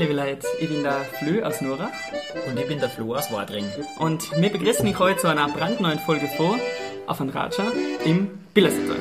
[0.00, 0.46] liebe Leute.
[0.58, 1.90] Ich bin der Flö aus Nurach.
[2.48, 3.66] Und ich bin der Flo aus Wadring.
[3.98, 6.58] Und wir begrüßen euch heute zu einer brandneuen Folge vor
[7.06, 7.70] auf ein Raja
[8.06, 8.96] im Billersetal.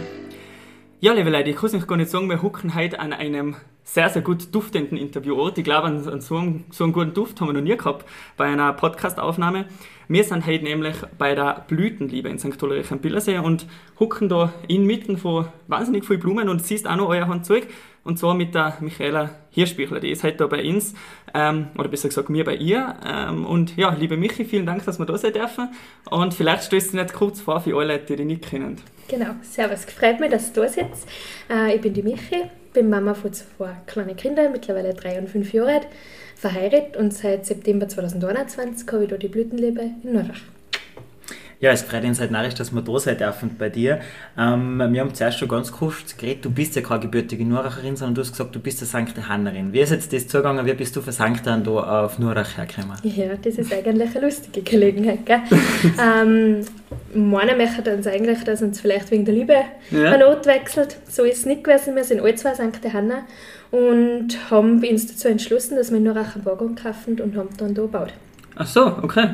[0.99, 3.55] Ja, liebe Leute, ich kann es nicht gar nicht sagen, wir hucken heute an einem
[3.85, 5.57] sehr, sehr gut duftenden Interviewort.
[5.57, 8.05] Ich glaube, an, an so, einen, so einen guten Duft haben wir noch nie gehabt
[8.35, 9.67] bei einer Podcast-Aufnahme.
[10.09, 12.61] Wir sind heute nämlich bei der Blütenliebe in St.
[12.61, 13.67] Ulrich am Billersee und
[13.99, 17.67] hucken da inmitten von wahnsinnig vielen Blumen und siehst auch noch euer Handzeug.
[18.09, 20.95] Und zwar mit der Michaela Hirschbichler, die ist heute bei uns,
[21.35, 22.95] ähm, oder besser gesagt mir bei ihr.
[23.05, 25.69] Ähm, und ja, liebe Michi, vielen Dank, dass wir da sein dürfen.
[26.09, 28.77] Und vielleicht stößt du nicht kurz vor für alle Leute, die dich nicht kennen.
[29.09, 31.07] Genau, servus, gefreut mich, dass du da sitzt.
[31.51, 35.53] Äh, ich bin die Michi, bin Mama von zwei kleinen Kindern, mittlerweile drei und fünf
[35.53, 35.87] Jahre alt,
[36.35, 40.41] verheiratet und seit September 2021 habe ich da die Blütenliebe in Nordach.
[41.61, 43.99] Ja, es freut uns halt narrisch, dass wir da sein dürfen bei dir.
[44.37, 48.15] Ähm, wir haben zuerst schon ganz kurz geredet, du bist ja keine gebürtige Nuracherin, sondern
[48.15, 49.27] du hast gesagt, du bist eine St.
[49.27, 49.73] Hannerin.
[49.73, 51.45] Wie ist jetzt das zugegangen, wie bist du von St.
[51.47, 52.97] Ann da auf Nurach hergekommen?
[53.03, 55.41] Ja, das ist eigentlich eine lustige Gelegenheit, gell?
[56.01, 56.65] ähm,
[57.13, 59.57] meiner möchte uns eigentlich, dass uns vielleicht wegen der Liebe
[59.91, 60.13] ja.
[60.13, 60.95] eine Not wechselt.
[61.09, 61.93] So ist es nicht gewesen.
[61.93, 62.93] Wir sind alle zwei St.
[62.93, 63.23] Hanna
[63.71, 67.73] und haben uns dazu entschlossen, dass wir in Nurach einen Wagen kaufen und haben dann
[67.73, 68.13] da gebaut.
[68.61, 69.29] Ach so, okay.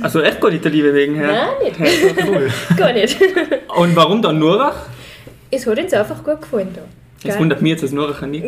[0.00, 1.26] Also echt gar nicht der Liebe wegen her?
[1.26, 1.78] Nein, nicht.
[1.78, 2.50] Hey, cool.
[2.76, 3.20] gar nicht.
[3.76, 4.86] Und warum dann Nurach?
[5.50, 6.80] Es hat uns einfach gut gefallen da.
[7.28, 8.44] Es wundert mich jetzt als Nuracher nicht.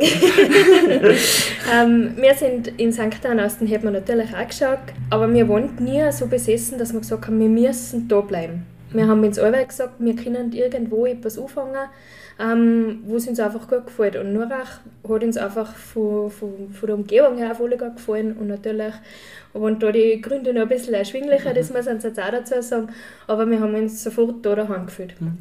[1.75, 3.23] ähm, wir sind in St.
[3.23, 4.78] Den haben wir natürlich auch geschaut,
[5.11, 8.65] aber wir waren nie so besessen, dass wir gesagt haben, wir müssen da bleiben.
[8.93, 11.89] Wir haben uns alle gesagt, wir können irgendwo etwas anfangen,
[12.39, 14.17] ähm, wo es uns einfach gut gefällt.
[14.17, 18.48] Und Nurach hat uns einfach von, von, von der Umgebung her voll gut gefallen und
[18.48, 18.94] natürlich
[19.53, 22.89] waren da die Gründe noch ein bisschen erschwinglicher, das muss man jetzt auch dazu sagen,
[23.27, 25.20] aber wir haben uns sofort da daheim gefühlt.
[25.20, 25.39] Mhm.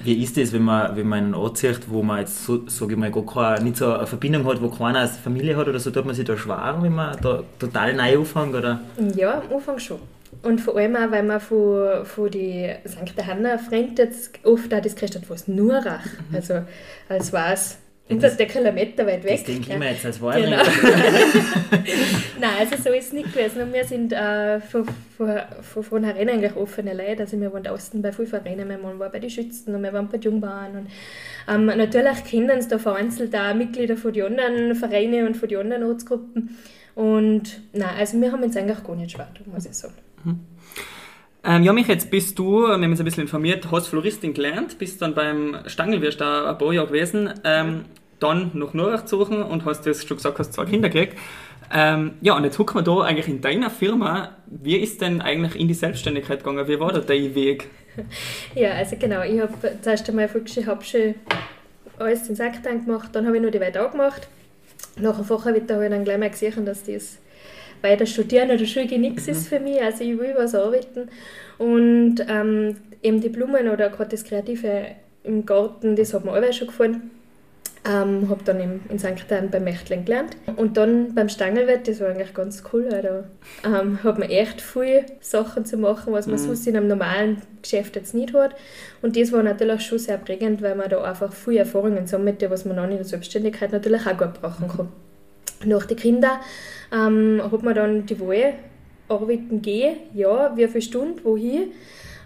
[0.00, 2.92] Wie ist das, wenn man, wenn man einen Ort sieht, wo man jetzt, so, sage
[2.92, 5.78] ich mal, gar keine, nicht so eine Verbindung hat, wo keiner als Familie hat oder
[5.78, 8.80] so, tut man sich da schwer, wenn man da total neu anfängt, oder?
[9.14, 9.98] Ja, am Anfang schon.
[10.42, 13.26] Und vor allem auch, weil man von, von die St.
[13.26, 16.36] Hanna Freund jetzt oft auch das gekriegt hat, was Nurach, mhm.
[16.36, 16.62] also
[17.08, 17.78] als war es
[18.08, 19.32] unter der Kilometer weit weg.
[19.32, 20.44] Das denke ich mir jetzt als Wahrheit.
[20.44, 20.62] Genau.
[22.40, 23.62] Nein, also so ist es nicht gewesen.
[23.62, 27.22] Und wir sind äh, von, von, von vornherein eigentlich offene Leute.
[27.22, 30.08] Also wir waren draußen bei vielen Vereinen, wir waren bei den Schützen und wir waren
[30.08, 30.76] bei den Jungbahn.
[30.76, 30.86] Und,
[31.52, 35.58] ähm, natürlich kennen uns da vereinzelt auch Mitglieder von den anderen Vereinen und von den
[35.58, 36.56] anderen Ortsgruppen.
[36.94, 39.94] Und nein, also wir haben uns eigentlich gar nicht schwer, muss ich sagen.
[40.24, 40.40] Mhm.
[41.44, 44.78] Ähm, ja, mich jetzt bist du, wir haben uns ein bisschen informiert, hast Floristin gelernt,
[44.78, 47.84] bist dann beim Stangelwirst da ein paar Jahre gewesen, ähm,
[48.18, 51.16] dann nach Nurach gezogen und hast jetzt schon gesagt, hast zwei Kinder gekriegt.
[51.72, 55.54] Ähm, ja, und jetzt gucken wir da eigentlich in deiner Firma, wie ist denn eigentlich
[55.58, 56.66] in die Selbstständigkeit gegangen?
[56.66, 57.68] Wie war da dein Weg?
[58.54, 59.52] Ja, also genau, ich habe
[59.82, 61.16] zuerst einmal Volksschule, Hauptschule
[61.98, 64.28] alles in Sektan gemacht, dann habe ich noch die Weiter gemacht.
[65.00, 67.18] Nach einem Fachwitter habe ich dann gleich mal gesehen, dass das
[67.82, 69.32] weiter studieren oder Schule nichts mhm.
[69.32, 71.08] ist für mich, also ich will was arbeiten.
[71.58, 74.86] Und ähm, eben die Blumen oder gerade das Kreative
[75.24, 77.10] im Garten, das hat mir alle schon gefallen.
[77.84, 79.30] Ähm, habe dann im, in St.
[79.30, 80.36] Ann beim Mechtling gelernt.
[80.56, 83.24] Und dann beim Stangelwirt, das war eigentlich ganz cool, weil da
[83.64, 86.44] ähm, hat man echt viele Sachen zu machen, was man mhm.
[86.44, 88.56] sonst in einem normalen Geschäft jetzt nicht hat.
[89.00, 92.64] Und das war natürlich schon sehr prägend, weil man da einfach viele Erfahrungen sammelt, was
[92.64, 94.88] man dann in der Selbstständigkeit natürlich auch gut brauchen kann.
[95.64, 96.38] Nach den Kindern
[96.92, 98.54] ähm, hat man dann die Wahl,
[99.08, 101.72] arbeiten gehen, ja, wie viele Stunden, wohin.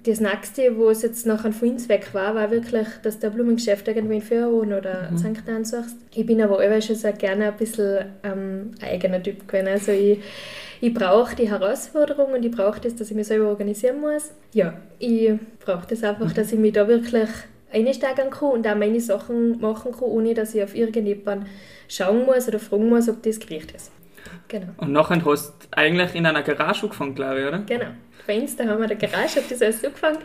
[0.04, 3.86] Das nächste, wo es jetzt nachher von uns weg war, war wirklich, dass der Blumengeschäft
[3.86, 5.16] irgendwo in Führerhahn oder mhm.
[5.16, 5.48] St.
[5.48, 5.96] Ann suchst.
[6.12, 9.68] Ich bin aber allweil schon sehr gerne ein bisschen ähm, eigener Typ gewesen.
[9.68, 10.18] Also ich,
[10.80, 14.32] ich brauche die Herausforderung und ich brauche das, dass ich mich selber organisieren muss.
[14.52, 16.34] Ja, ich brauche das einfach, mhm.
[16.34, 17.28] dass ich mich da wirklich
[17.72, 21.48] einsteigen kann und auch meine Sachen machen kann, ohne dass ich auf irgendjemanden
[21.88, 23.90] schauen muss oder fragen muss, ob das gerecht ist.
[24.48, 24.68] Genau.
[24.76, 27.58] Und nachher hast du eigentlich in einer Garage angefangen, glaube ich, oder?
[27.60, 27.90] Genau
[28.28, 30.18] uns, da haben wir eine Garage, habe das alles angefangen,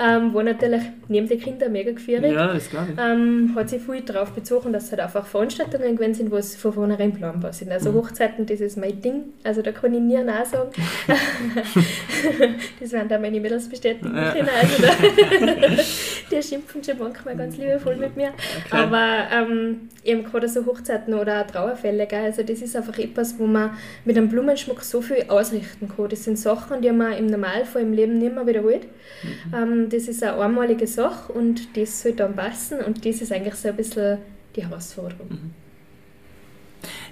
[0.00, 2.32] ähm, wo natürlich neben den Kindern mega gefährdet.
[2.32, 2.98] Ja, das glaube ich.
[3.00, 6.56] Ähm, hat sich viel darauf bezogen, dass es halt einfach Veranstaltungen gewesen sind, wo es
[6.56, 7.72] von vornherein planbar sind.
[7.72, 7.96] Also mhm.
[7.96, 10.70] Hochzeiten, das ist mein Ding, also da kann ich nie Nein sagen.
[12.80, 14.32] das werden da meine Mädels bestätigen ja.
[14.32, 14.48] können.
[14.48, 15.82] Also da,
[16.30, 18.28] die schimpfen schon manchmal ganz liebevoll mit mir.
[18.28, 18.76] Okay.
[18.76, 22.24] Aber ähm, eben gerade so Hochzeiten oder auch Trauerfälle, gell?
[22.24, 23.70] also das ist einfach etwas, wo man
[24.04, 26.08] mit einem Blumenschmuck so viel ausrichten kann.
[26.08, 28.86] Das sind Sachen, die man im Normalfall im Leben nicht mehr wiederholt.
[29.22, 29.54] Mhm.
[29.54, 33.54] Ähm, das ist eine einmalige Sache und das soll dann passen und das ist eigentlich
[33.54, 34.18] so ein bisschen
[34.56, 35.28] die Herausforderung.
[35.28, 35.54] Mhm.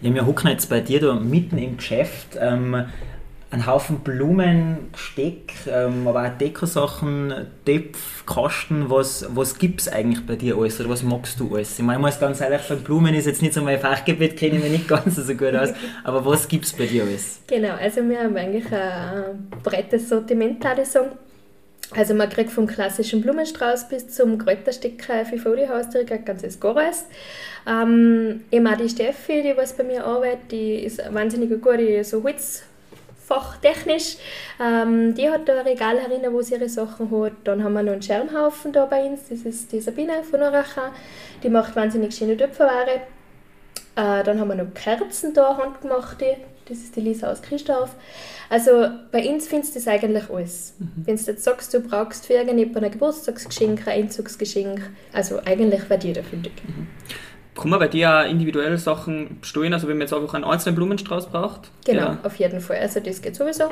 [0.01, 2.39] Ja, wir hocken jetzt bei dir da mitten im Geschäft.
[2.39, 2.87] Ähm,
[3.51, 8.91] einen Haufen Blumen, Gesteck, ähm, aber auch Dekosachen, Töpf, Kasten.
[8.91, 11.79] Was, was gibt es eigentlich bei dir alles oder was magst du alles?
[11.79, 14.57] Ich meine, ich muss ganz ehrlich sagen, Blumen ist jetzt nicht so mein Fachgebiet, kenne
[14.57, 15.71] ich mich nicht ganz so gut aus.
[16.05, 17.41] Aber was gibt es bei dir alles?
[17.47, 21.11] Genau, also wir haben eigentlich ein breites Sortiment, würde ich sagen.
[21.95, 27.07] Also man kriegt vom klassischen Blumenstrauß bis zum Kräuterstecker für Haustür ein ganzes Goras.
[27.65, 32.03] Ähm, eben auch die Steffi, die was bei mir arbeitet, die ist wahnsinnig gut, die
[32.03, 32.65] so Holz
[33.27, 34.17] fachtechnisch.
[34.61, 37.33] Ähm, die hat da ein Regal herin, wo sie ihre Sachen hat.
[37.45, 40.93] Dann haben wir noch einen Schermhaufen da bei uns, das ist die Sabine von Oracha.
[41.43, 43.03] Die macht wahnsinnig schöne Töpferware.
[43.97, 46.37] Äh, dann haben wir noch Kerzen da, handgemachte.
[46.69, 47.91] Das ist die Lisa aus Christoph.
[48.49, 50.75] Also bei uns findest du das eigentlich alles.
[50.79, 50.91] Mhm.
[51.07, 56.05] Wenn du jetzt sagst, du brauchst für irgendjemanden ein Geburtstagsgeschenk, ein Einzugsgeschenk, also eigentlich wird
[56.05, 56.53] jeder fündig.
[56.67, 56.89] Mhm.
[57.57, 60.77] Kann man bei dir auch individuelle Sachen stehen, also wenn man jetzt einfach einen einzelnen
[60.77, 61.71] Blumenstrauß braucht?
[61.85, 62.19] Genau, ja.
[62.23, 62.79] auf jeden Fall.
[62.79, 63.65] Also das geht sowieso.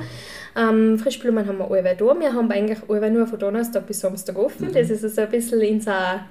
[0.56, 2.18] Ähm, Frischblumen haben wir alle da.
[2.18, 4.68] Wir haben eigentlich alle nur von Donnerstag bis Samstag offen.
[4.68, 4.72] Mhm.
[4.72, 6.24] Das ist also ein bisschen unser,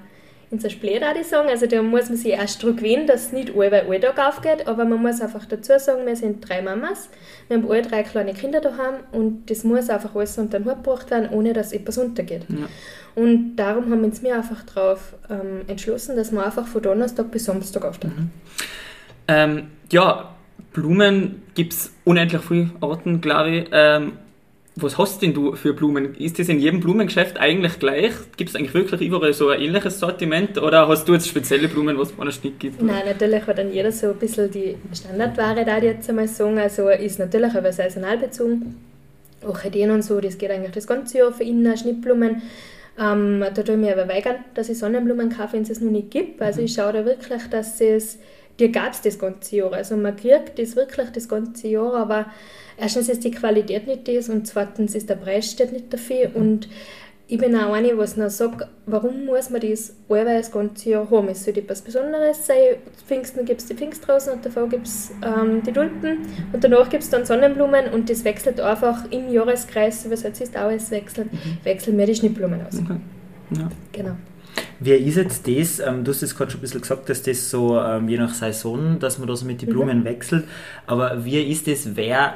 [0.54, 1.48] unser Split, würde ich sagen.
[1.48, 4.84] Also da muss man sich erst daran gewöhnen, dass es nicht alle Alltag aufgeht, aber
[4.84, 7.10] man muss einfach dazu sagen, wir sind drei Mamas,
[7.48, 10.82] wir haben alle drei kleine Kinder daheim und das muss einfach alles unter den Hut
[10.82, 12.46] gebracht werden, ohne dass etwas untergeht.
[12.48, 12.66] Ja.
[13.14, 17.30] Und darum haben wir uns mir einfach darauf ähm, entschlossen, dass wir einfach von Donnerstag
[17.30, 18.32] bis Samstag auftreten.
[18.32, 18.54] Mhm.
[19.28, 20.34] Ähm, ja,
[20.72, 23.68] Blumen gibt es unendlich viele Arten, glaube ich.
[23.72, 24.12] Ähm,
[24.76, 26.16] was hast denn du für Blumen?
[26.16, 28.12] Ist das in jedem Blumengeschäft eigentlich gleich?
[28.36, 31.96] Gibt es eigentlich wirklich überall so ein ähnliches Sortiment oder hast du jetzt spezielle Blumen,
[31.96, 32.82] was es woanders nicht gibt?
[32.82, 36.58] Nein, natürlich hat dann jeder so ein bisschen die Standardware, da jetzt einmal sagen.
[36.58, 38.76] Also ist natürlich aber saisonal bezogen.
[39.46, 42.42] Orchideen und so, das geht eigentlich das ganze Jahr für innen, Schnittblumen.
[42.98, 45.90] Ähm, da tue ich mir aber weigern, dass ich Sonnenblumen kaufe, wenn es es noch
[45.90, 46.40] nicht gibt.
[46.40, 48.18] Also ich schaue da wirklich, dass es,
[48.58, 49.72] dir gab es das ganze Jahr.
[49.72, 52.26] Also man kriegt das wirklich das ganze Jahr, aber
[52.76, 56.68] erstens ist die Qualität nicht das und zweitens ist der Preis steht nicht dafür und
[57.26, 61.10] ich bin auch eine, was noch sagt, warum muss man das allweil das ganze Jahr
[61.10, 61.28] haben?
[61.28, 62.76] Es sollte etwas Besonderes sein.
[63.06, 66.18] Pfingsten gibt es die Pfingstrosen und davor gibt es ähm, die Tulpen
[66.52, 70.54] und danach gibt es dann Sonnenblumen und das wechselt einfach im Jahreskreis, was jetzt ist
[70.54, 71.58] auch alles wechselt, mhm.
[71.64, 72.78] wechseln wir die Schnittblumen aus.
[72.78, 72.96] Okay.
[73.56, 73.70] Ja.
[73.92, 74.16] Genau.
[74.80, 75.80] Wie ist jetzt das?
[75.80, 78.34] Ähm, du hast es gerade schon ein bisschen gesagt, dass das so ähm, je nach
[78.34, 79.72] Saison, dass man da so mit den mhm.
[79.72, 80.04] Blumen mhm.
[80.04, 80.44] wechselt.
[80.86, 81.96] Aber wie ist das?
[81.96, 82.34] Wer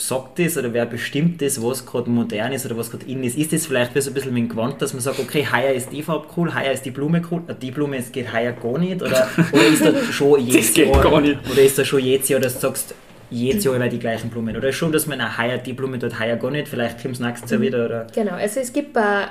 [0.00, 3.36] sagt das oder wer bestimmt das, was gerade modern ist oder was gerade in ist?
[3.36, 5.90] Ist das vielleicht so ein bisschen mit dem Gewand, dass man sagt, okay, heuer ist
[5.92, 8.78] die Farbe cool, heuer ist die Blume cool, äh, die Blume es geht heuer gar
[8.78, 9.02] nicht?
[9.02, 12.60] Oder, oder ist da schon jedes Jahr, oder ist da schon jedes Jahr, dass du
[12.60, 12.94] sagst,
[13.30, 14.56] jedes Jahr immer die gleichen Blumen?
[14.56, 17.50] Oder schon, dass man heuer die Blume dort heuer gar nicht, vielleicht kommt es nächstes
[17.50, 17.64] Jahr mhm.
[17.64, 17.84] wieder?
[17.84, 18.06] Oder?
[18.14, 19.28] Genau, also es gibt ein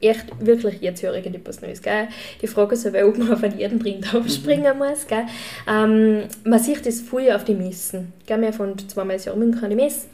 [0.00, 1.82] echt wirklich jetztjährige etwas Neues.
[1.82, 2.08] Gell?
[2.40, 4.78] Die Frage ist aber, ob man auf einen jeden Trend aufspringen mhm.
[4.78, 5.06] muss.
[5.06, 5.26] Gell?
[5.68, 8.12] Ähm, man sieht das früher auf die Messen.
[8.26, 8.40] Gell?
[8.40, 10.06] Wir von zweimal im Jahr an die Messe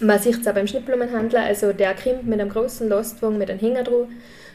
[0.00, 3.60] man sieht es auch beim Schnittblumenhandler, also der kommt mit einem großen Lastwagen mit einem
[3.60, 4.06] Hänger drauf,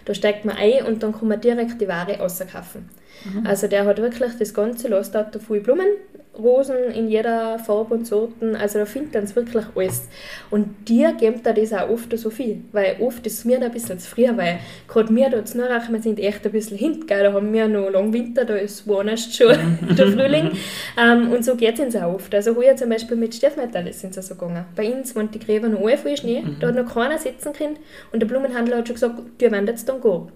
[0.06, 2.90] da steigt man ein und dann kann man direkt die Ware rauskaufen.
[3.26, 3.46] Mhm.
[3.46, 5.88] Also der hat wirklich das ganze Lastauto voll Blumen,
[6.38, 10.08] Rosen in jeder Farbe und Sorten, also da findet man wirklich alles.
[10.50, 13.72] Und dir gibt da das auch oft so viel, weil oft ist es mir ein
[13.72, 17.06] bisschen zu früh, weil gerade wir da zu Nürnberg, wir sind echt ein bisschen hinten,
[17.06, 19.56] da haben wir noch lang Winter, da ist woanders schon
[19.98, 20.52] der Frühling
[21.00, 22.34] ähm, und so geht es uns auch oft.
[22.34, 24.66] Also heuer zum Beispiel mit Steffmetall sind sie so gegangen.
[24.76, 26.58] Bei uns waren die Gräber noch alle voll Schnee, mhm.
[26.60, 27.78] da hat noch keiner sitzen können
[28.12, 30.32] und der Blumenhandler hat schon gesagt, die werden jetzt dann gehen.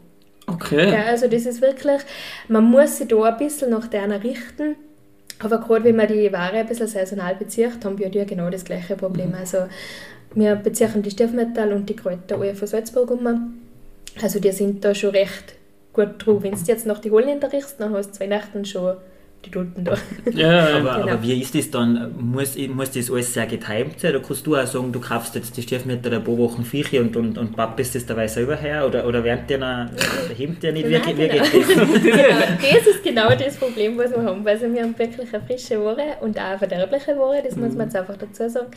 [0.46, 0.92] Okay.
[0.92, 2.02] Ja, also das ist wirklich,
[2.48, 4.76] man muss sich da ein bisschen nach denen richten.
[5.40, 8.66] Aber gerade wenn man die Ware ein bisschen saisonal bezieht, haben wir ja genau das
[8.66, 9.30] gleiche Problem.
[9.30, 9.36] Mhm.
[9.36, 9.68] Also
[10.34, 13.60] wir beziehen die Stiefmetall und die Kräuter alle von Salzburg um.
[14.22, 15.56] Also die sind da schon recht
[15.94, 16.44] gut drauf.
[16.44, 18.98] Wenn du jetzt noch die Holländer riechst, dann hast du zwei Nächten schon
[19.46, 19.96] die Tulpen da.
[20.34, 21.14] Ja, aber, genau.
[21.14, 22.14] aber wie ist das dann?
[22.20, 24.16] Muss, muss das alles sehr getimt sein?
[24.16, 27.16] Oder kannst du auch sagen, du kaufst jetzt die Stiefmütter ein paar Wochen Viecher und,
[27.16, 28.86] und, und pappest das dabei selber her?
[28.86, 29.90] Oder, oder während der noch,
[30.36, 30.88] hebt der nicht?
[30.88, 31.44] Wie, Nein, wie genau.
[31.44, 32.04] geht das?
[32.04, 32.76] genau.
[32.76, 34.46] das ist genau das Problem, was wir haben.
[34.48, 37.88] Also wir haben wirklich eine frische Ware und auch eine verderbliche Ware, das muss man
[37.88, 38.68] jetzt einfach dazu sagen.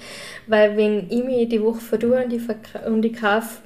[0.46, 2.42] Weil wenn ich mich die Woche verdue und ich,
[2.86, 3.58] und ich kaufe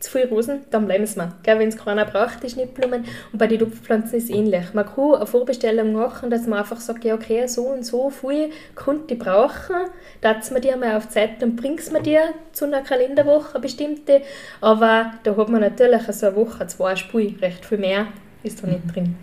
[0.00, 1.32] zu viele Rosen, dann bleiben sie mir.
[1.44, 3.04] Wenn es keiner braucht, die Schnittblumen.
[3.32, 4.74] Und bei den Tupfpflanzen ist es ähnlich.
[4.74, 8.50] Man kann eine Vorbestellung machen, dass man einfach sagt, ja okay, so und so viel
[8.74, 9.76] könnte ich brauchen,
[10.20, 14.22] dass man die einmal auf Zeit, dann bringst man dir zu einer Kalenderwoche eine bestimmte.
[14.60, 18.06] Aber da hat man natürlich so eine Woche, zwei Spiele, recht viel mehr
[18.42, 19.14] ist da nicht drin.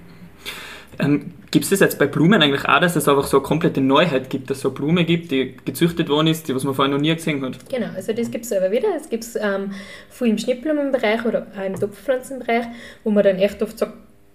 [0.97, 3.81] Ähm, gibt es das jetzt bei Blumen eigentlich auch, dass es einfach so eine komplette
[3.81, 6.73] Neuheit gibt, dass es so eine Blume gibt, die gezüchtet worden ist, die was man
[6.73, 7.69] vorher noch nie gesehen hat?
[7.69, 8.89] Genau, also das gibt es aber wieder.
[8.95, 9.71] Es gibt es ähm,
[10.09, 12.65] viel im Schnittblumenbereich oder auch im Topfpflanzenbereich,
[13.03, 13.93] wo man dann echt oft sagt,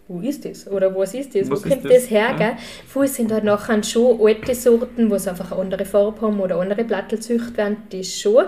[0.09, 0.71] wo ist das?
[0.71, 1.51] Oder was ist das?
[1.51, 1.93] Was wo kommt das?
[1.93, 2.37] das, her?
[2.39, 2.57] Ja.
[2.87, 6.61] Viele sind halt nachher schon alte Sorten, wo sie einfach eine andere Farbe haben oder
[6.61, 8.45] andere Blattel gezüchtet werden, das schon.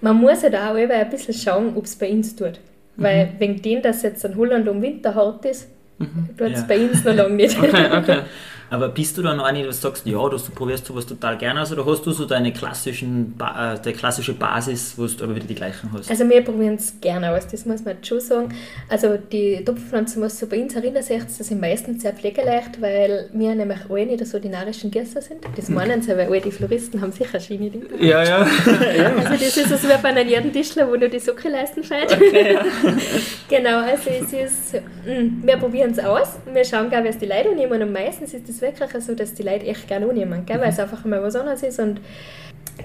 [0.00, 2.60] Man muss halt auch eben ein bisschen schauen, ob es bei uns tut.
[2.96, 6.66] Weil wegen dem, dass jetzt in Holland um Winter hart ist, tut es Ja.
[6.66, 7.58] bei uns noch lange nicht.
[7.58, 8.18] Okay, okay.
[8.70, 11.72] Aber bist du dann eine, die sagst, ja, du, du probierst sowas total gerne aus,
[11.72, 15.46] oder hast du so deine klassischen, ba äh, die klassische Basis, wo du aber wieder
[15.46, 16.10] die gleichen hast?
[16.10, 18.54] Also wir probieren es gerne aus, das muss man schon sagen.
[18.88, 23.30] Also die Topfpflanzen, was so bei uns erinnert sich, das sind meistens sehr pflegeleicht, weil
[23.32, 25.44] wir nämlich alle nicht so die narischen Gäste sind.
[25.56, 27.86] Das meinen sie, weil alle die Floristen haben sicher Schiene drin.
[28.00, 28.38] Ja, ja.
[28.38, 32.16] Also das ist so wie bei einem jeden Tischler, wo nur die Socke leisten fällt.
[33.48, 37.50] genau, also es ist, mm, wir probieren es aus, wir schauen gar, was die Leute
[37.50, 40.60] annehmen und meistens ist es wirklich so, dass die Leute echt gerne annehmen, gell?
[40.60, 42.00] weil es einfach mal was anderes ist und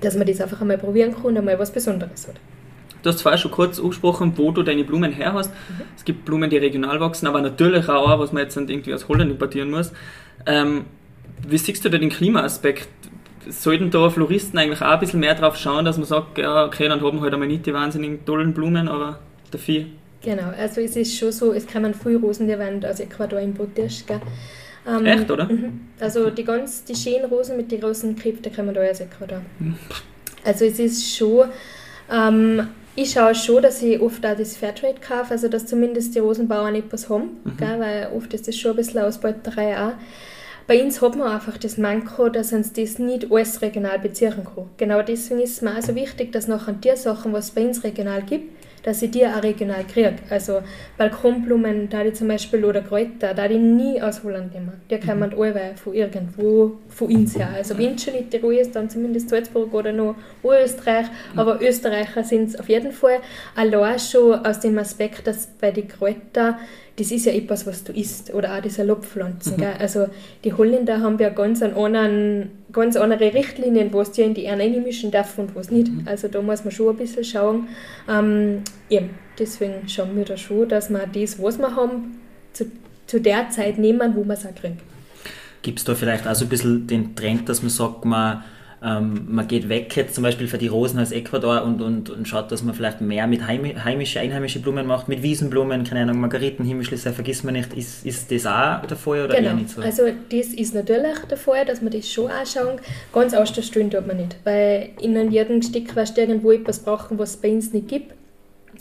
[0.01, 2.35] dass man das einfach einmal probieren kann und einmal was Besonderes hat.
[3.03, 5.51] Du hast vorher schon kurz angesprochen, wo du deine Blumen her hast.
[5.97, 9.07] Es gibt Blumen, die regional wachsen, aber natürlich auch, was man jetzt dann irgendwie aus
[9.07, 9.91] Holland importieren muss.
[10.45, 10.85] Ähm,
[11.47, 12.87] wie siehst du da den Klimaaspekt?
[13.49, 16.87] Sollten da Floristen eigentlich auch ein bisschen mehr drauf schauen, dass man sagt, ja, okay,
[16.87, 19.85] dann haben wir halt einmal nicht die wahnsinnig tollen Blumen, aber dafür.
[20.23, 24.05] Genau, also es ist schon so, es kommen viele Rosen, die werden aus Ecuador importiert.
[24.05, 24.21] Gell?
[24.87, 25.45] Ähm, Echt, oder?
[25.45, 25.81] Mhm.
[25.99, 29.41] Also die ganz die schönen Rosen mit den großen Kräften, die kommen da aus Ecuador.
[30.43, 31.49] Also es ist schon,
[32.11, 36.19] ähm, ich schaue schon, dass ich oft auch das Fairtrade kaufe, also dass zumindest die
[36.19, 37.79] Rosenbauern etwas haben, gell?
[37.79, 39.93] weil oft ist das schon ein bisschen Ausbeuterei auch.
[40.67, 44.69] Bei uns hat man einfach das Manko, dass uns das nicht alles regional beziehen kann.
[44.77, 47.67] Genau deswegen ist es mir auch so wichtig, dass nachher die Sachen, was es bei
[47.67, 48.49] uns regional gibt,
[48.83, 50.15] dass ich die auch regional kriege.
[50.29, 50.61] Also
[50.97, 54.73] Balkonblumen, da die zum Beispiel oder Kräuter, da die nie aus Holland nehmen.
[54.89, 57.49] Die kommen alle von irgendwo von uns her.
[57.55, 61.07] Also wenn es schon nicht Tirol ist, dann zumindest Salzburg oder noch Österreich.
[61.35, 63.19] Aber Österreicher sind es auf jeden Fall.
[63.55, 66.55] Allein schon aus dem Aspekt, dass bei den Kräutern
[66.97, 68.33] das ist ja etwas, was du isst.
[68.33, 69.57] Oder auch diese Lobpflanzen.
[69.57, 69.73] Gell?
[69.79, 70.07] Also
[70.43, 74.63] die Holländer haben ja ganz, einen anderen, ganz andere Richtlinien, was die in die Erde
[74.63, 75.91] einmischen dürfen und was nicht.
[76.05, 77.67] Also da muss man schon ein bisschen schauen.
[78.09, 82.19] Ähm, eben, deswegen schauen wir da schon, dass wir das, was wir haben,
[82.53, 82.65] zu,
[83.07, 84.79] zu der Zeit nehmen, wo wir es auch kriegen.
[85.61, 88.43] Gibt es da vielleicht auch so ein bisschen den Trend, dass man sagt, man,
[88.83, 92.27] ähm, man geht weg jetzt zum Beispiel für die Rosen aus Ecuador und, und, und
[92.27, 96.19] schaut, dass man vielleicht mehr mit heimi- heimische, einheimische Blumen macht, mit Wiesenblumen, keine Ahnung,
[96.19, 97.73] Margariten, Himmelschlüsse, vergisst man nicht.
[97.73, 99.81] Ist, ist das auch der Fall oder eher Genau, nicht so?
[99.81, 102.79] also das ist natürlich der Fall, dass wir das schon anschauen.
[103.13, 107.31] Ganz ausstellen tut man nicht, weil in jedem Stück wirst du irgendwo etwas brauchen, was
[107.31, 108.13] es bei uns nicht gibt.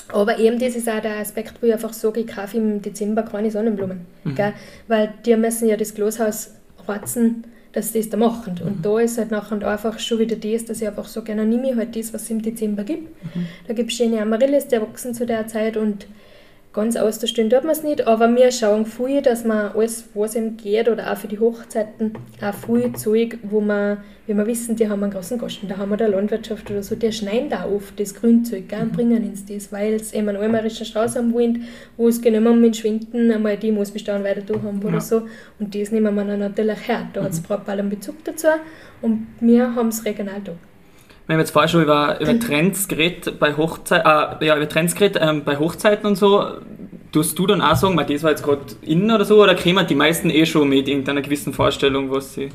[0.08, 3.22] Aber eben das ist auch der Aspekt, wo ich einfach sage, ich kaufe im Dezember
[3.22, 4.06] keine Sonnenblumen.
[4.34, 4.54] Gell?
[4.88, 6.54] Weil die müssen ja das Glashaus
[6.88, 8.60] ratzen, dass sie das da machen.
[8.64, 11.70] Und da ist halt nachher einfach schon wieder das, dass ich einfach so gerne nehme
[11.70, 13.08] ich halt das, was es im Dezember gibt.
[13.66, 16.06] Da gibt es schöne Amaryllis, die wachsen zu der Zeit und
[16.72, 20.56] ganz ausstellen tut man es nicht, aber wir schauen viel, dass man alles, was ihm
[20.56, 24.88] geht, oder auch für die Hochzeiten, auch viel Zeug, wo wir, wie wir wissen, die
[24.88, 27.98] haben einen großen Gasten, da haben wir der Landwirtschaft oder so, die schneiden da oft
[27.98, 31.64] das Grünzeug gell, und bringen uns das, weil es eben einen almerischen Strauß haben wollen,
[31.96, 35.00] wo es genommen mit Schwinden einmal die muss bestehen weiter da haben oder Ja.
[35.00, 35.22] so.
[35.58, 38.46] Und das nehmen wir dann natürlich her, da hat es braucht einen Bezug dazu.
[39.02, 40.52] Und wir haben es regional da.
[41.30, 44.96] Wir haben jetzt vorher schon über, über Trends geredet bei Hochzeiten, äh, ja, über Trends
[44.96, 46.44] geredet, ähm, bei Hochzeiten und so.
[47.12, 49.94] Tust du dann auch sagen, das war jetzt gerade innen oder so, oder kämen die
[49.94, 52.48] meisten eh schon mit irgendeiner gewissen Vorstellung, was sie.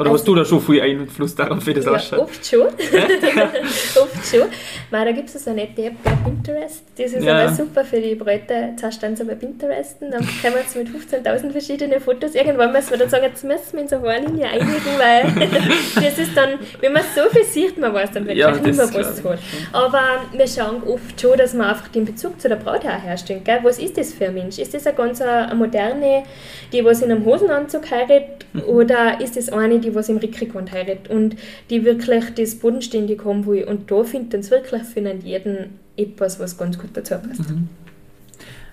[0.00, 2.18] Oder hast Also- du da schon viel Einfluss darauf, wie das Ja, ausschaut?
[2.20, 2.60] oft schon.
[2.68, 4.48] oft schon.
[4.90, 6.82] Weil da gibt es so eine nette App bei Pinterest.
[6.96, 7.38] Das ist Ja.
[7.44, 8.70] aber super für die Bräute.
[8.76, 9.96] Zuerst dann so bei Pinterest.
[10.00, 12.34] Dann kommen sie mit 15.000 verschiedenen Fotos.
[12.34, 15.48] Irgendwann müssen wir dann sagen, jetzt müssen wir in so eine Linie einigen, weil
[15.94, 18.78] das ist dann, wenn man so viel sieht, man weiß dann wirklich Ja, nicht mehr,
[18.78, 19.38] was es hat.
[19.72, 20.02] Aber
[20.32, 23.42] wir schauen oft schon, dass wir einfach den Bezug zu der Braut auch herstellen.
[23.44, 23.58] Gell?
[23.62, 24.58] Was ist das für ein Mensch?
[24.58, 26.24] Ist das eine ganz eine moderne,
[26.72, 31.08] die was in einem Hosenanzug heiratet, oder ist das eine, die was im Rickrikon heiratet
[31.10, 31.36] und
[31.70, 33.64] die wirklich das bodenständig haben will?
[33.64, 37.42] Und da finden sie wirklich für jeden etwas, was ganz gut dazu passt.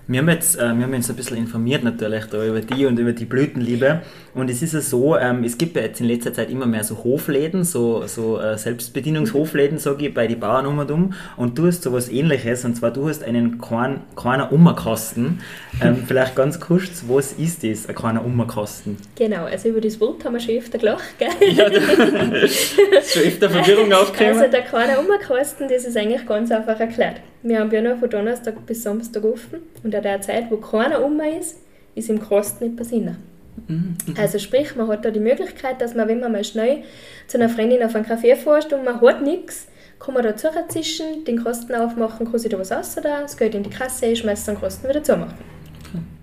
[0.10, 2.98] Wir haben, jetzt, äh, wir haben uns ein bisschen informiert natürlich da über die und
[2.98, 4.04] über die Blütenliebe.
[4.34, 6.86] Und es ist ja so, ähm, es gibt ja jetzt in letzter Zeit immer mehr
[6.86, 11.14] so Hofläden, so, so äh, Selbstbedienungshofläden, sage ich, bei den Bauern um und um.
[11.36, 15.42] Und du hast so was ähnliches, und zwar du hast einen kleinen, kleinen Ummerkasten.
[15.82, 18.96] Ähm, vielleicht ganz kurz, was ist das, ein kleiner Ummerkasten?
[19.16, 21.18] Genau, also über das Wort haben wir schon öfter gelacht.
[21.18, 21.28] Gell?
[21.58, 21.78] Ja, da
[22.44, 24.40] ist schon öfter Verwirrung aufgekommen.
[24.40, 27.18] Also der kleine Ummerkasten, das ist eigentlich ganz einfach erklärt.
[27.44, 31.04] Wir haben ja nur von Donnerstag bis Samstag offen und an der Zeit, wo keiner
[31.04, 31.58] um ist,
[31.96, 33.16] ist im Kasten nicht passiert.
[34.18, 36.84] Also sprich, man hat da die Möglichkeit, dass man, wenn man mal schnell
[37.28, 39.68] zu einer Freundin auf einen Kaffee fährt und man hat nichts,
[40.00, 43.56] kann man da zuzischen, den Kasten aufmachen, kann sich da was aus da, das Geld
[43.56, 45.34] in die Kasse, schmeißt den Kasten wieder zumachen.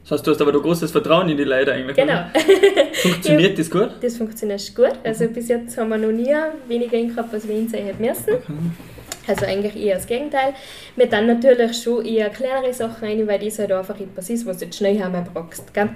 [0.04, 1.96] Das heißt, du hast aber da großes Vertrauen in die Leute eigentlich.
[1.96, 2.26] Genau.
[2.92, 3.90] Funktioniert das gut?
[4.02, 4.92] Das funktioniert gut.
[5.02, 6.34] Also bis jetzt haben wir noch nie
[6.68, 8.84] weniger gehabt, als wir ihn sein hätten müssen.
[9.26, 10.54] Also eigentlich eher das Gegenteil.
[10.96, 14.58] Wir dann natürlich schon eher kleinere Sachen rein, weil das halt einfach etwas ist, was
[14.58, 15.72] du jetzt schnell einmal brauchst.
[15.72, 15.90] Gell?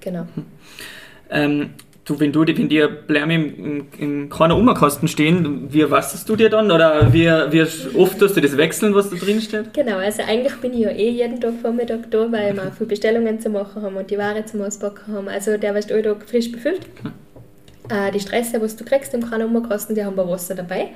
[0.00, 0.26] Genau.
[1.30, 1.70] Ähm,
[2.04, 6.50] du, wenn du wenn dir Blärme im, im, kleinen Umkasten stehen, wie wastest du dir
[6.50, 6.70] dann?
[6.70, 9.72] Oder wie, wie oft tust du das wechseln, was da drin steht?
[9.74, 13.40] Genau, also eigentlich bin ich ja eh jeden Tag Vormittag da, weil wir viele Bestellungen
[13.40, 15.28] zu machen haben und die Ware zum Auspacken haben.
[15.28, 16.80] Also der wird alle Tag frisch befüllt.
[17.90, 20.90] Äh, die Stresser, was du kriegst im Kranummerkasten, die haben wir Wasser dabei.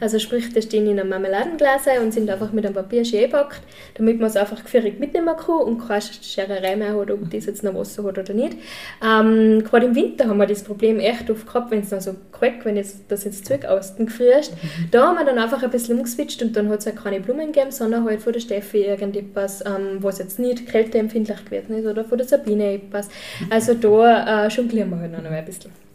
[0.00, 3.62] Also sprich, die stehen in einem Marmeladenglas und sind einfach mit einem Papier schön gepackt,
[3.94, 7.62] damit man es einfach gefährlich mitnehmen kann und keine Schererei mehr hat, ob das jetzt
[7.62, 8.56] noch Wasser hat oder nicht.
[9.04, 12.14] Ähm, Gerade im Winter haben wir das Problem echt oft gehabt, wenn es dann so
[12.32, 14.52] kalt, wenn jetzt, das jetzt Zeug außen gefrierst.
[14.90, 17.52] Da haben wir dann einfach ein bisschen umgeswitcht und dann hat es auch keine Blumen
[17.52, 22.04] gegeben, sondern halt von der Steffi irgendetwas, ähm, was jetzt nicht kälteempfindlich gewesen ist oder
[22.04, 23.08] von der Sabine etwas.
[23.50, 25.89] Also da äh, jonglieren wir halt noch ein bisschen.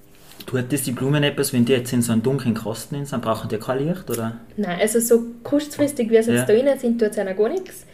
[0.46, 3.50] Tut das die Blumen etwas, wenn die jetzt in so einem dunklen Kasten sind, brauchen
[3.50, 4.10] die kein Licht?
[4.10, 4.38] Oder?
[4.58, 6.46] Nein, also so kurzfristig, wie es jetzt Ja.
[6.46, 7.86] da drinnen sind, tut es einer gar nichts.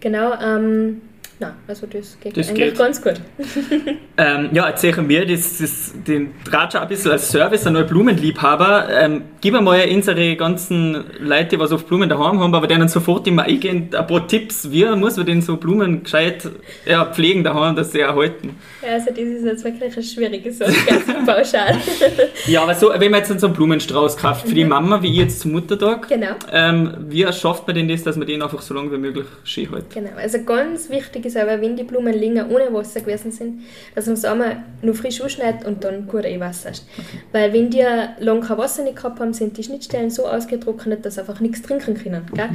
[0.00, 1.02] Genau, ähm,
[1.38, 2.78] nein, also das geht Das eigentlich geht.
[2.78, 3.14] ganz gut.
[4.20, 8.88] Ähm, ja, erzähl mir das, das, den Raja ein bisschen als Service an neue Blumenliebhaber.
[8.90, 12.88] Ähm, gib mir mal unsere ganzen Leute, die was auf Blumen daheim haben, aber denen
[12.88, 16.50] sofort immer eingehen, ein paar Tipps, wie muss man denn so Blumen gescheit
[16.84, 18.56] ja, pflegen daheim, dass sie erhalten.
[18.82, 21.76] Ja, also das ist jetzt wirklich eine schwierige Sache, ganz pauschal.
[22.46, 25.16] Ja, aber so, wenn man jetzt so einen Blumenstrauß kauft, für die Mama, wie ich
[25.16, 26.32] jetzt zum Muttertag, genau.
[26.50, 29.70] ähm, wie schafft man denn das, dass man den einfach so lange wie möglich schön
[29.70, 29.90] hält?
[29.94, 33.60] Genau, also ganz wichtig ist aber, wenn die Blumen länger ohne Wasser gewesen sind,
[33.94, 36.86] dass man es einmal nur frisch anschneidet und dann gut einwasserst.
[37.32, 37.84] Weil wenn die
[38.18, 41.62] lange kein Wasser nicht gehabt haben, sind die Schnittstellen so ausgetrocknet, dass sie einfach nichts
[41.62, 42.22] trinken können.
[42.34, 42.48] Gell?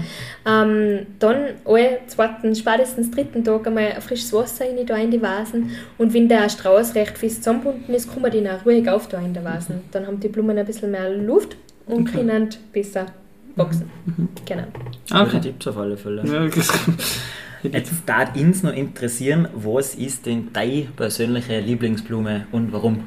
[0.46, 5.22] Ähm, dann alle zweiten, spätestens dritten Tag einmal ein frisches Wasser rein, da in die
[5.22, 9.08] Vasen und wenn der Strauß recht fest zusammengebunden ist, kann man den auch ruhig auf
[9.08, 9.82] da in der Vasen.
[9.92, 12.18] Dann haben die Blumen ein bisschen mehr Luft und Okay.
[12.18, 13.06] können besser
[13.56, 13.90] wachsen.
[14.46, 14.64] Genau.
[15.14, 15.40] Okay.
[15.42, 16.24] Tipps auf alle Fälle.
[16.26, 16.72] Ja, das-
[17.72, 23.06] Jetzt darf uns noch interessieren, was ist denn deine persönliche Lieblingsblume und warum?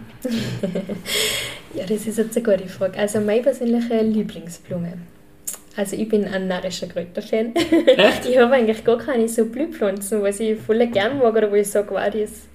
[1.74, 2.98] Ja, das ist jetzt eine gute Frage.
[2.98, 4.94] Also meine persönliche Lieblingsblume.
[5.76, 7.54] Also ich bin ein narischer Kräuterfan.
[7.54, 8.26] Echt?
[8.30, 11.70] Ich habe eigentlich gar keine so Blühpflanzen, was ich voll gern mag oder wo ich
[11.70, 12.48] sage, wow, das,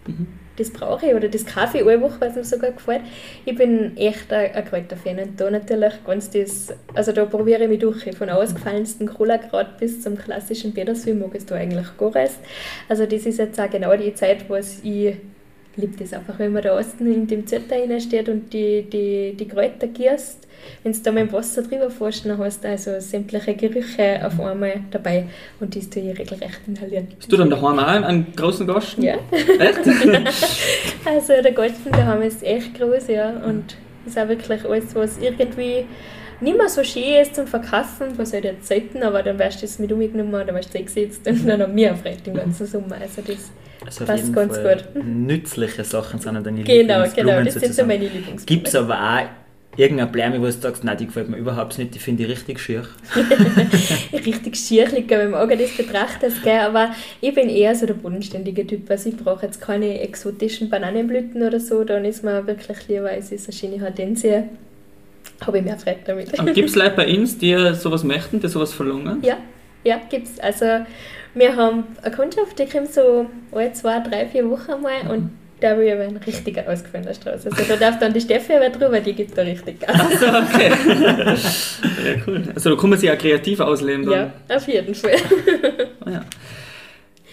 [0.58, 3.02] das brauche ich oder das kaufe ich alle Woche, es mir sogar gefällt.
[3.46, 7.70] Ich bin echt ein, ein Kräuterfan und da natürlich ganz das, also da probiere ich
[7.70, 12.40] mich durch, von ausgefallensten Kohlagrat bis zum klassischen Petersil mag es da eigentlich gar alles.
[12.90, 15.16] Also das ist jetzt auch genau die Zeit, wo es ich
[15.76, 19.48] liebe das einfach, wenn man da außen in dem Zetter steht und die, die, die
[19.48, 20.48] Kräuter gierst.
[20.84, 24.40] Wenn du da mit dem Wasser drüber fährst, dann hast du also sämtliche Gerüche auf
[24.40, 25.26] einmal dabei
[25.60, 27.08] und das tue ich regelrecht inhalieren.
[27.18, 29.02] Hast du dann daheim auch einen großen Gasten?
[29.02, 29.80] Ja, Echt?
[31.06, 35.86] also der Garten daheim ist echt groß, ja, und ist auch wirklich alles, was irgendwie
[36.42, 39.66] nicht mehr so schön ist zum Verkaufen, was halt jetzt selten, aber dann weißt du
[39.66, 42.66] es mit umgenommen und dann weißt du eingesetzt und dann haben wir erfreut im ganzen
[42.66, 42.96] Sommer.
[43.00, 43.52] Also das,
[43.86, 45.04] Also Passt ganz Fall gut.
[45.06, 48.46] nützliche Sachen sind deine genau, Lieblingsblumen genau, das sind so meine Lieblingsblumen.
[48.46, 49.26] Gibt es aber auch
[49.78, 52.60] irgendeine Blume, wo du sagst, nein, die gefällt mir überhaupt nicht, die finde ich richtig
[52.60, 52.84] schier.
[54.14, 56.60] richtig schierlich, wenn man im Auge das betrachtet, gell?
[56.60, 61.42] aber ich bin eher so der bodenständige Typ, also ich brauche jetzt keine exotischen Bananenblüten
[61.42, 64.44] oder so, dann ist mir wirklich lieber, es ist eine schöne Hortensie,
[65.46, 66.32] habe ich mehr Freude damit.
[66.54, 69.20] Gibt es Leute bei uns, die sowas möchten, die sowas verlangen?
[69.24, 69.38] Ja,
[69.84, 70.40] ja, gibt's.
[70.40, 70.86] Also
[71.34, 75.78] wir haben eine Kundschaft, die kommt so alle zwei, drei, vier Wochen mal und da
[75.78, 77.46] will ich aber ein richtiger ausgefallener Strauß.
[77.46, 80.00] Also da darf dann die Steffi aber drüber, die gibt da richtig Gas.
[80.00, 80.70] Also, okay.
[82.06, 82.44] ja, cool.
[82.56, 84.06] Also da kann man sich ja kreativ ausleben.
[84.06, 84.32] Dann.
[84.50, 85.12] Ja, auf jeden Fall.
[86.08, 86.26] Ja,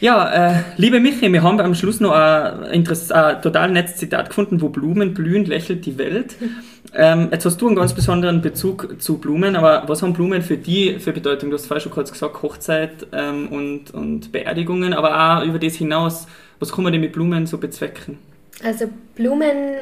[0.00, 4.60] ja äh, liebe Michi, wir haben am Schluss noch ein, ein total nettes Zitat gefunden,
[4.60, 6.36] wo Blumen blühen, lächelt die Welt.
[6.94, 10.56] Ähm, jetzt hast du einen ganz besonderen Bezug zu Blumen, aber was haben Blumen für
[10.56, 11.50] die für Bedeutung?
[11.50, 15.74] Du hast vorher schon kurz gesagt, Hochzeit ähm, und, und Beerdigungen, aber auch über das
[15.74, 16.26] hinaus,
[16.60, 18.18] was kann man denn mit Blumen so bezwecken?
[18.64, 19.76] Also Blumen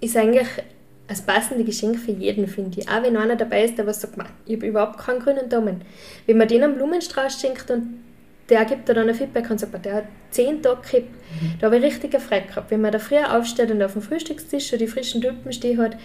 [0.00, 0.48] ist eigentlich
[1.06, 2.88] das passende Geschenk für jeden, finde ich.
[2.88, 5.82] Auch wenn einer dabei ist, der was sagt, "Man, ich habe überhaupt keinen grünen Daumen.
[6.26, 7.98] Wenn man denen einen Blumenstrauß schenkt und
[8.48, 11.08] der gibt dir dann ein Feedback und sagt, der hat zehn Tage gehabt.
[11.60, 12.70] Da habe ich richtig eine Freude gehabt.
[12.70, 15.96] Wenn man da früher aufsteht und auf dem Frühstückstisch schon die frischen Tulpen stehen hat,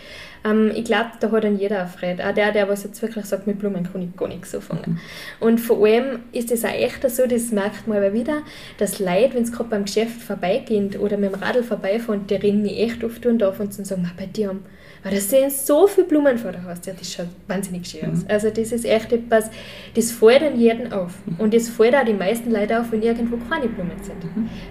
[0.45, 2.27] ähm, ich glaube, da hat dann jeder eine Freude.
[2.27, 4.99] Auch der, der was jetzt wirklich sagt, mit Blumen kann ich gar nichts anfangen.
[5.39, 8.43] Und vor allem ist es auch echt so, das merkt man aber wieder,
[8.77, 12.61] dass Leute, wenn sie gerade beim Geschäft vorbeigehen oder mit dem Radl vorbeifahren, die rennen
[12.61, 14.65] mich echt oft und auf und sagen, "Ma, bei dir haben
[15.03, 18.25] Aber da sehen so viele Blumen vor der Haustür, das schaut wahnsinnig schön aus.
[18.27, 19.49] Also das ist echt etwas,
[19.95, 21.13] das fällt an jeden auf.
[21.37, 24.17] Und das fällt auch die meisten Leute auf, wenn irgendwo keine Blumen sind.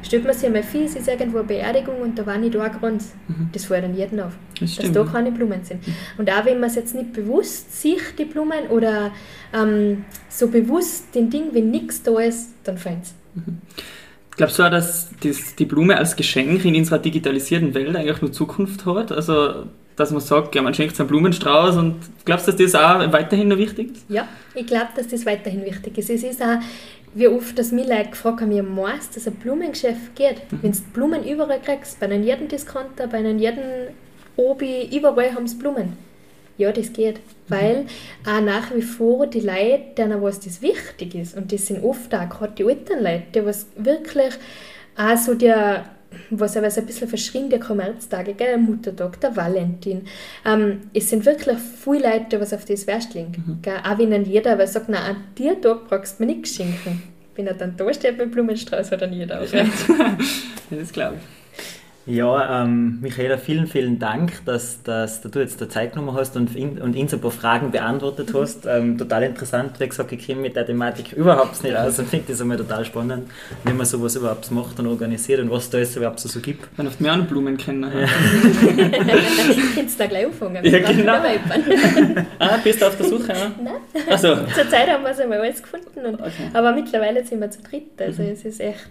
[0.02, 2.62] Stellt man sich mal vor, es ist irgendwo eine Beerdigung und da war nicht da
[2.62, 3.14] ein Kranz.
[3.52, 4.96] Das fällt an jeden auf, Das dass stimmt.
[4.96, 5.82] da keine Blumen sind.
[6.18, 9.12] Und auch wenn man es jetzt nicht bewusst sieht, die Blumen, oder
[9.54, 13.14] ähm, so bewusst den Ding, wenn nichts da ist, dann fällt es.
[14.36, 18.32] Glaubst du auch, dass das, die Blume als Geschenk in unserer digitalisierten Welt eigentlich nur
[18.32, 19.10] Zukunft hat?
[19.12, 19.64] Also,
[19.96, 23.48] dass man sagt, ja, man schenkt einen Blumenstrauß und glaubst du, dass das auch weiterhin
[23.48, 24.04] noch wichtig ist?
[24.08, 26.10] Ja, ich glaube, dass das weiterhin wichtig ist.
[26.10, 26.58] Es ist auch,
[27.14, 30.42] wie oft, dass mir Leute gefragt haben, wie meinst dass ein Blumengeschäft geht.
[30.60, 33.88] Wenn du Blumen überall kriegst, bei einem jeden Discounter, bei einem jeden
[34.36, 35.94] Obi, überall haben sie Blumen.
[36.58, 37.20] Ja, das geht.
[37.48, 37.86] Weil
[38.26, 42.14] auch nach wie vor die Leute, denen was das wichtig ist, und das sind oft
[42.14, 44.34] auch gerade die alten Leute, die was wirklich
[44.96, 45.84] auch so der,
[46.30, 50.06] was aber so ein bisschen verschrien, der Kommerztage, gell, der Muttertag, der Valentin.
[50.44, 53.58] Ähm, es sind wirklich viele Leute, die was auf das Wert legen.
[53.62, 53.78] Gell?
[53.84, 57.02] Auch wenn dann jeder aber sagt, nein, an dir Tag brauchst du mir nichts schenken.
[57.34, 59.68] Wenn er dann da steht mit Blumenstrauß, hat dann jeder aufgehört.
[59.88, 60.16] Ja,
[60.70, 61.35] das glaube ich.
[62.06, 66.54] Ja, ähm, Michaela, vielen, vielen Dank, dass, dass du jetzt der Zeit genommen hast und,
[66.54, 68.64] in, und uns ein paar Fragen beantwortet hast.
[68.64, 72.26] Ähm, total interessant, wie gesagt, ich kenne mit der Thematik überhaupt nicht aus und finde
[72.28, 73.28] das einmal total spannend,
[73.64, 76.78] wie man sowas überhaupt macht und organisiert und was da es überhaupt so, so gibt.
[76.78, 77.82] Man oft mehr an Blumen kennen.
[77.82, 78.06] Ja.
[79.74, 80.64] Kannst du da gleich anfangen?
[80.64, 81.16] Ja, genau.
[82.38, 83.32] Ah, bist du auf der Suche?
[83.32, 83.50] Ja?
[83.62, 83.74] Nein.
[84.08, 86.04] Also, Zur Zeit haben wir es einmal alles gefunden.
[86.04, 86.50] Und, Okay.
[86.52, 88.00] Aber mittlerweile sind wir zu dritt.
[88.00, 88.88] Also es ist echt,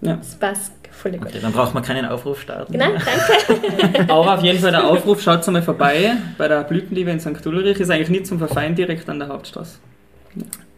[0.00, 0.18] ja.
[0.20, 1.28] es passt voll gut.
[1.28, 2.72] Okay, dann braucht man keinen Aufruf starten.
[2.72, 4.12] Genau, danke.
[4.12, 7.46] Aber auf jeden Fall der Aufruf, schaut mal vorbei bei der Blütenliebe in St.
[7.46, 7.80] Ulrich.
[7.80, 9.78] Ist eigentlich nicht zum Verfallen direkt an der Hauptstraße.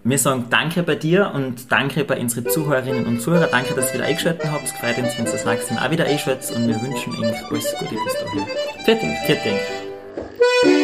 [0.02, 3.48] Wir sagen Danke bei dir und Danke bei unseren Zuhörerinnen und Zuhörern.
[3.50, 4.64] Danke, dass ihr wieder eingeschaltet habt.
[4.64, 7.50] Es freut uns, wenn ihr das nächste Mal auch wieder einschaltet und wir wünschen euch
[7.50, 8.46] alles Gute bis dahin.
[8.84, 9.58] Fertig.
[10.62, 10.79] Dank.